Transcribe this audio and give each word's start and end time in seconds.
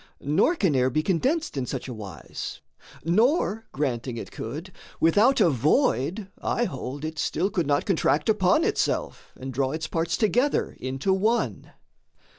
Nor 0.19 0.55
can 0.55 0.75
air 0.75 0.89
be 0.89 1.03
condensed 1.03 1.55
in 1.55 1.67
such 1.67 1.87
a 1.87 1.93
wise; 1.93 2.59
Nor, 3.03 3.67
granting 3.71 4.17
it 4.17 4.31
could, 4.31 4.71
without 4.99 5.39
a 5.39 5.51
void, 5.51 6.27
I 6.39 6.63
hold, 6.65 7.05
It 7.05 7.19
still 7.19 7.51
could 7.51 7.67
not 7.67 7.85
contract 7.85 8.27
upon 8.27 8.63
itself 8.63 9.31
And 9.39 9.53
draw 9.53 9.73
its 9.73 9.85
parts 9.85 10.17
together 10.17 10.75
into 10.79 11.13
one. 11.13 11.73